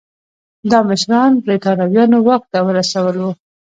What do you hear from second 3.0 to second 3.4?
وو.